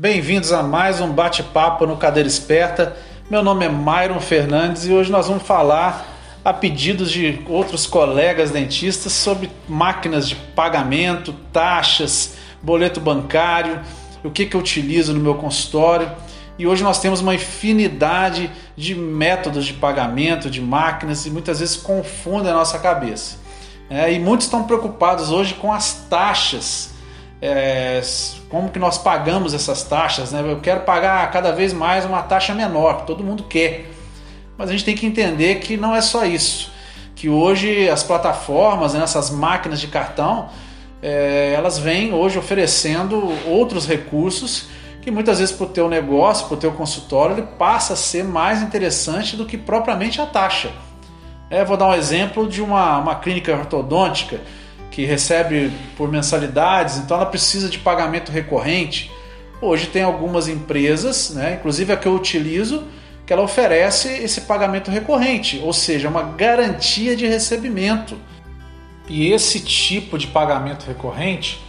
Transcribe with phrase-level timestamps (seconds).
[0.00, 2.96] Bem-vindos a mais um bate-papo no Cadeira Esperta.
[3.28, 6.06] Meu nome é Myron Fernandes e hoje nós vamos falar,
[6.42, 13.78] a pedidos de outros colegas dentistas, sobre máquinas de pagamento, taxas, boleto bancário,
[14.24, 16.10] o que, que eu utilizo no meu consultório.
[16.58, 21.76] E hoje nós temos uma infinidade de métodos de pagamento, de máquinas, e muitas vezes
[21.76, 23.36] confundem a nossa cabeça.
[23.90, 26.98] É, e muitos estão preocupados hoje com as taxas.
[27.42, 28.00] É,
[28.50, 30.32] como que nós pagamos essas taxas?
[30.32, 30.42] Né?
[30.44, 33.90] Eu quero pagar cada vez mais uma taxa menor, todo mundo quer.
[34.58, 36.70] Mas a gente tem que entender que não é só isso.
[37.16, 40.50] Que hoje as plataformas, né, essas máquinas de cartão,
[41.02, 44.68] é, elas vêm hoje oferecendo outros recursos
[45.00, 48.22] que muitas vezes para o teu negócio, para o teu consultório, ele passa a ser
[48.22, 50.70] mais interessante do que propriamente a taxa.
[51.48, 54.40] É, vou dar um exemplo de uma, uma clínica ortodôntica
[54.90, 59.10] que recebe por mensalidades, então ela precisa de pagamento recorrente.
[59.62, 62.84] Hoje tem algumas empresas, né, inclusive a que eu utilizo,
[63.26, 68.16] que ela oferece esse pagamento recorrente, ou seja, uma garantia de recebimento.
[69.08, 71.60] E esse tipo de pagamento recorrente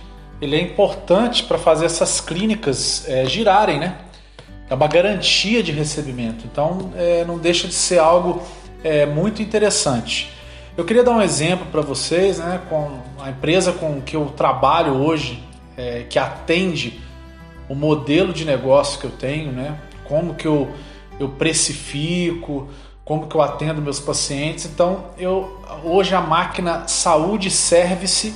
[0.42, 3.96] ele é importante para fazer essas clínicas é, girarem, né?
[4.68, 6.46] É uma garantia de recebimento.
[6.52, 8.42] Então, é, não deixa de ser algo
[8.84, 10.34] é, muito interessante.
[10.82, 12.60] Eu queria dar um exemplo para vocês, né?
[12.68, 15.44] Com a empresa com que eu trabalho hoje,
[15.78, 17.00] é, que atende
[17.70, 19.80] o modelo de negócio que eu tenho, né?
[20.06, 20.72] Como que eu,
[21.20, 22.68] eu precifico,
[23.06, 24.66] como que eu atendo meus pacientes.
[24.66, 28.34] Então, eu hoje a máquina Saúde Service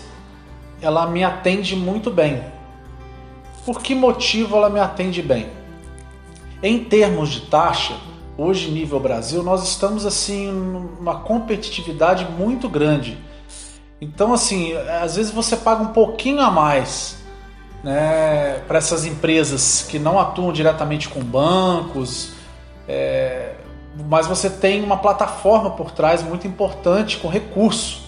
[0.80, 2.44] ela me atende muito bem.
[3.66, 5.50] Por que motivo ela me atende bem?
[6.62, 7.96] Em termos de taxa,
[8.38, 13.18] hoje nível Brasil, nós estamos assim numa competitividade muito grande.
[14.00, 17.18] Então assim, às vezes você paga um pouquinho a mais,
[17.84, 22.34] né, para essas empresas que não atuam diretamente com bancos,
[22.88, 23.54] é,
[24.10, 28.04] mas você tem uma plataforma por trás muito importante com recurso.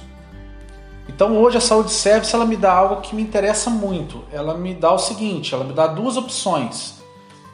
[1.08, 4.24] Então hoje a saúde service ela me dá algo que me interessa muito.
[4.32, 7.02] Ela me dá o seguinte, ela me dá duas opções.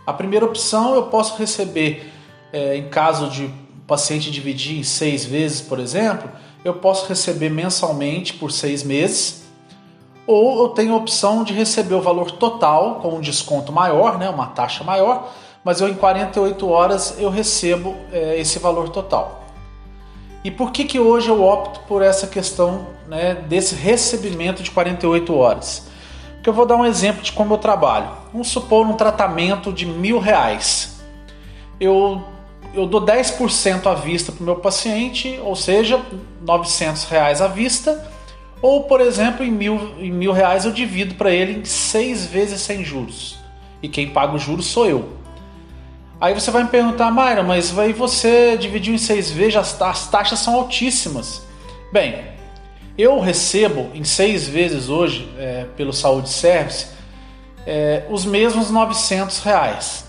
[0.05, 2.12] A primeira opção eu posso receber
[2.53, 3.51] é, em caso de
[3.87, 6.29] paciente dividir em seis vezes, por exemplo,
[6.63, 9.43] eu posso receber mensalmente por seis meses.
[10.25, 14.29] Ou eu tenho a opção de receber o valor total com um desconto maior, né,
[14.29, 15.29] uma taxa maior,
[15.63, 19.43] mas eu em 48 horas eu recebo é, esse valor total.
[20.43, 25.33] E por que, que hoje eu opto por essa questão né, desse recebimento de 48
[25.35, 25.87] horas?
[26.35, 28.09] Porque eu vou dar um exemplo de como eu trabalho.
[28.31, 31.01] Vamos supor um tratamento de mil reais.
[31.79, 32.21] Eu,
[32.73, 36.01] eu dou 10% à vista para o meu paciente, ou seja,
[36.41, 38.11] 900 reais à vista.
[38.61, 42.61] Ou, por exemplo, em mil, em mil reais eu divido para ele em seis vezes
[42.61, 43.37] sem juros.
[43.81, 45.09] E quem paga os juros sou eu.
[46.19, 50.09] Aí você vai me perguntar, Mayra, mas aí você dividiu em seis vezes, as, as
[50.09, 51.45] taxas são altíssimas.
[51.91, 52.23] Bem,
[52.97, 56.87] eu recebo em seis vezes hoje, é, pelo Saúde Service,
[57.67, 60.05] é, os mesmos 900 reais.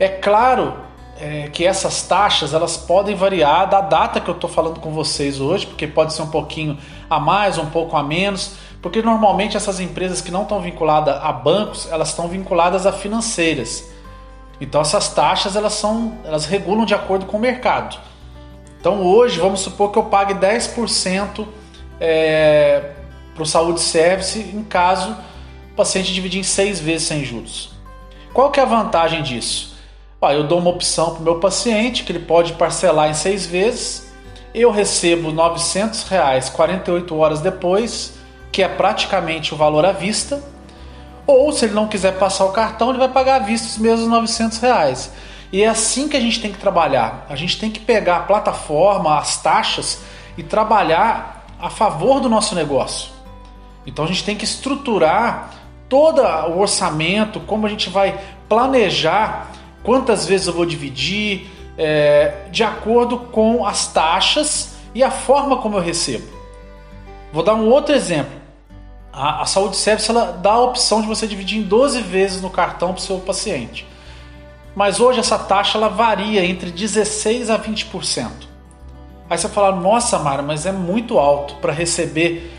[0.00, 0.87] É claro
[1.18, 5.40] é, que essas taxas elas podem variar da data que eu estou falando com vocês
[5.40, 6.78] hoje, porque pode ser um pouquinho
[7.10, 11.32] a mais, um pouco a menos, porque normalmente essas empresas que não estão vinculadas a
[11.32, 13.90] bancos, elas estão vinculadas a financeiras.
[14.60, 17.98] Então essas taxas elas são, elas regulam de acordo com o mercado.
[18.80, 21.46] Então hoje vamos supor que eu pague 10%
[22.00, 22.92] é,
[23.34, 25.16] para o saúde service em caso
[25.72, 27.72] o paciente dividir em seis vezes sem juros.
[28.32, 29.77] Qual que é a vantagem disso?
[30.20, 33.46] Ah, eu dou uma opção para o meu paciente que ele pode parcelar em seis
[33.46, 34.12] vezes.
[34.54, 38.14] Eu recebo 900 reais 48 horas depois,
[38.50, 40.42] que é praticamente o valor à vista
[41.28, 44.08] ou se ele não quiser passar o cartão, ele vai pagar à vista os mesmos
[44.08, 45.12] 900 reais.
[45.52, 47.26] E é assim que a gente tem que trabalhar.
[47.28, 50.00] A gente tem que pegar a plataforma, as taxas
[50.38, 53.10] e trabalhar a favor do nosso negócio.
[53.86, 55.50] Então a gente tem que estruturar
[55.86, 58.18] todo o orçamento, como a gente vai
[58.48, 59.50] planejar
[59.88, 61.46] quantas vezes eu vou dividir,
[61.78, 66.28] é, de acordo com as taxas e a forma como eu recebo.
[67.32, 68.38] Vou dar um outro exemplo.
[69.10, 72.50] A, a Saúde Service ela dá a opção de você dividir em 12 vezes no
[72.50, 73.86] cartão para o seu paciente.
[74.76, 78.28] Mas hoje essa taxa ela varia entre 16 a 20%.
[79.30, 82.52] Aí você fala, nossa Mara, mas é muito alto para receber,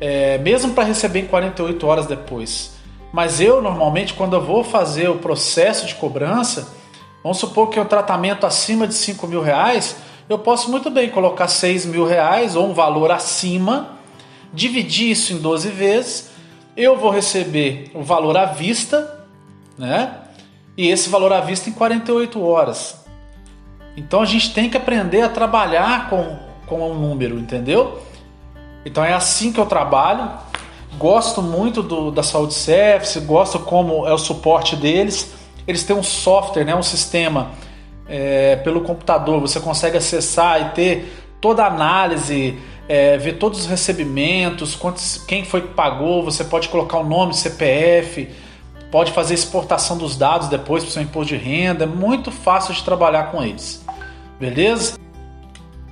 [0.00, 2.79] é, mesmo para receber em 48 horas depois.
[3.12, 6.74] Mas eu normalmente, quando eu vou fazer o processo de cobrança,
[7.22, 9.96] vamos supor que é um tratamento acima de 5 mil reais,
[10.28, 13.98] eu posso muito bem colocar 6 mil reais ou um valor acima
[14.52, 16.30] dividir isso em 12 vezes,
[16.76, 19.26] eu vou receber o valor à vista,
[19.78, 20.14] né?
[20.76, 23.04] E esse valor à vista em 48 horas.
[23.96, 28.00] Então a gente tem que aprender a trabalhar com, com um número, entendeu?
[28.84, 30.30] Então é assim que eu trabalho.
[30.98, 35.32] Gosto muito do, da Saúde Service, gosto como é o suporte deles.
[35.66, 37.52] Eles têm um software, né, um sistema
[38.08, 42.58] é, pelo computador, você consegue acessar e ter toda a análise,
[42.88, 47.32] é, ver todos os recebimentos, quantos, quem foi que pagou, você pode colocar o nome,
[47.32, 48.28] CPF,
[48.90, 52.74] pode fazer exportação dos dados depois para o seu imposto de renda, é muito fácil
[52.74, 53.84] de trabalhar com eles.
[54.40, 54.98] Beleza?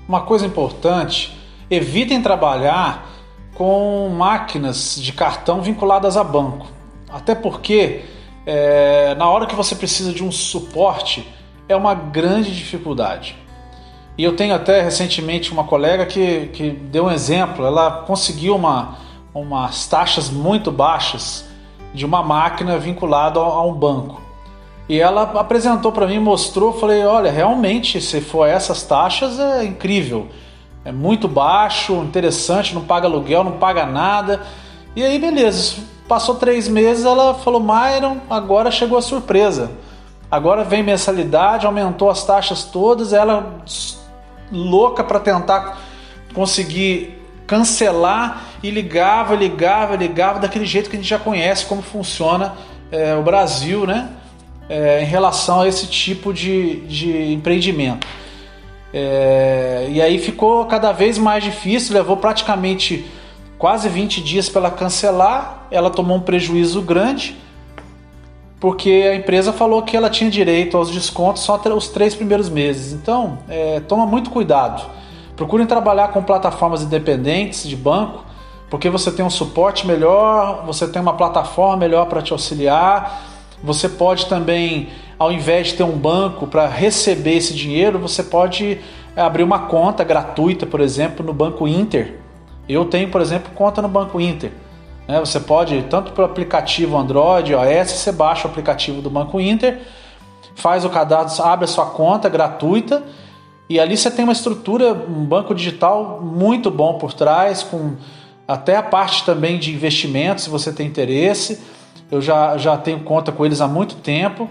[0.09, 1.39] Uma coisa importante,
[1.71, 3.08] evitem trabalhar
[3.59, 6.69] com máquinas de cartão vinculadas a banco.
[7.11, 8.05] Até porque
[8.47, 11.29] é, na hora que você precisa de um suporte,
[11.69, 13.37] é uma grande dificuldade.
[14.17, 17.67] E eu tenho até recentemente uma colega que, que deu um exemplo.
[17.67, 18.97] Ela conseguiu uma,
[19.35, 21.45] umas taxas muito baixas
[21.93, 24.23] de uma máquina vinculada a um banco.
[24.89, 30.29] E ela apresentou para mim, mostrou, falei, olha, realmente, se for essas taxas é incrível.
[30.89, 34.41] É muito baixo, interessante, não paga aluguel, não paga nada.
[34.97, 35.83] E aí, beleza.
[36.09, 39.71] Passou três meses, ela falou, Myron, agora chegou a surpresa.
[40.31, 43.63] Agora vem mensalidade, aumentou as taxas todas, ela
[44.51, 45.79] louca para tentar
[46.33, 52.55] conseguir cancelar e ligava, ligava, ligava daquele jeito que a gente já conhece como funciona
[52.91, 54.09] é, o Brasil, né?
[54.71, 58.07] É, em relação a esse tipo de, de empreendimento.
[58.93, 63.07] É, e aí ficou cada vez mais difícil, levou praticamente
[63.59, 65.67] quase 20 dias para ela cancelar.
[65.71, 67.37] Ela tomou um prejuízo grande
[68.61, 72.93] porque a empresa falou que ela tinha direito aos descontos só os três primeiros meses.
[72.93, 74.83] Então, é, toma muito cuidado.
[75.37, 78.25] Procurem trabalhar com plataformas independentes de banco,
[78.69, 83.23] porque você tem um suporte melhor, você tem uma plataforma melhor para te auxiliar.
[83.63, 84.89] Você pode também,
[85.19, 88.79] ao invés de ter um banco para receber esse dinheiro, você pode
[89.17, 92.21] é, abrir uma conta gratuita, por exemplo, no Banco Inter.
[92.69, 94.53] Eu tenho, por exemplo, conta no Banco Inter.
[95.09, 95.19] Né?
[95.19, 99.81] Você pode, tanto pelo aplicativo Android, iOS, você baixa o aplicativo do Banco Inter,
[100.55, 103.03] faz o cadastro, abre a sua conta gratuita
[103.69, 107.97] e ali você tem uma estrutura, um banco digital muito bom por trás, com
[108.47, 111.61] até a parte também de investimentos, se você tem interesse.
[112.11, 114.49] Eu já, já tenho conta com eles há muito tempo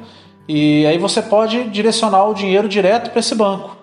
[0.48, 3.76] e aí você pode direcionar o dinheiro direto para esse banco.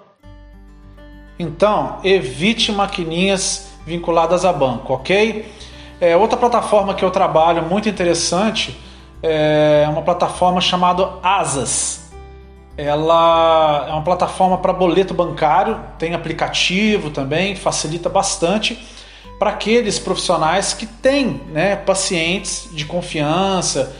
[1.38, 5.52] Então, evite maquininhas vinculadas a banco, ok?
[6.00, 8.76] É, outra plataforma que eu trabalho muito interessante
[9.22, 12.12] é uma plataforma chamada Asas.
[12.76, 18.82] Ela é uma plataforma para boleto bancário, tem aplicativo também, facilita bastante
[19.38, 23.94] para aqueles profissionais que têm né, pacientes de confiança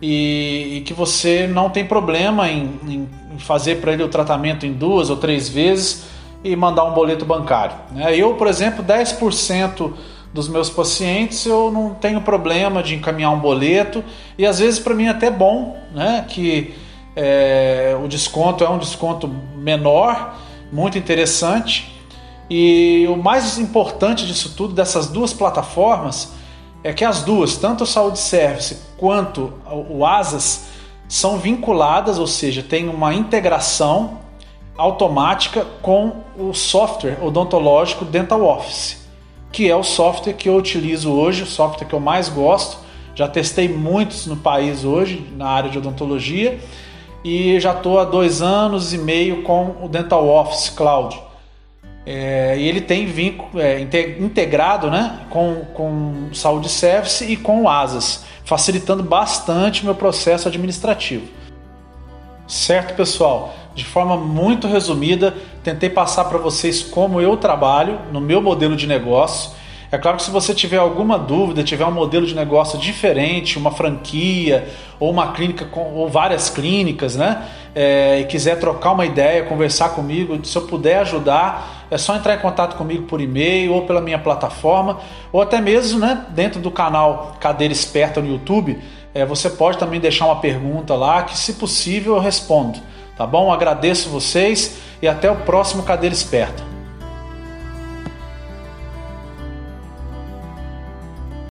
[0.00, 4.72] e, e, que você não tem problema em, em fazer para ele o tratamento em
[4.72, 6.04] duas ou três vezes
[6.42, 7.76] e mandar um boleto bancário.
[7.92, 8.16] Né?
[8.16, 9.92] Eu, por exemplo, 10%
[10.32, 14.04] dos meus pacientes, eu não tenho problema de encaminhar um boleto
[14.38, 16.72] e às vezes para mim é até bom, né, que
[17.16, 20.38] é, o desconto é um desconto menor,
[20.72, 21.92] muito interessante.
[22.48, 26.32] E o mais importante disso tudo, dessas duas plataformas,
[26.82, 29.52] é que as duas, tanto o Saúde Service quanto
[29.88, 30.68] o Asas,
[31.08, 34.18] são vinculadas, ou seja, tem uma integração
[34.76, 39.00] automática com o software odontológico Dental Office
[39.52, 42.78] que é o software que eu utilizo hoje, o software que eu mais gosto.
[43.14, 46.60] Já testei muitos no país hoje, na área de odontologia,
[47.24, 51.20] e já estou há dois anos e meio com o Dental Office Cloud.
[52.06, 57.68] É, e ele tem vínculo, é, integrado né, com, com Saúde Service e com o
[57.68, 61.26] ASAS, facilitando bastante meu processo administrativo.
[62.46, 63.54] Certo, pessoal?
[63.74, 68.86] De forma muito resumida, tentei passar para vocês como eu trabalho no meu modelo de
[68.86, 69.52] negócio.
[69.92, 73.72] É claro que se você tiver alguma dúvida, tiver um modelo de negócio diferente, uma
[73.72, 74.68] franquia
[75.00, 77.44] ou uma clínica com, ou várias clínicas, né?
[77.74, 82.34] É, e quiser trocar uma ideia, conversar comigo, se eu puder ajudar, é só entrar
[82.34, 85.00] em contato comigo por e-mail ou pela minha plataforma,
[85.32, 88.78] ou até mesmo né, dentro do canal Cadeira Esperta no YouTube.
[89.12, 92.78] É, você pode também deixar uma pergunta lá que, se possível, eu respondo.
[93.16, 93.52] Tá bom?
[93.52, 96.69] Agradeço vocês e até o próximo Cadeira Esperta.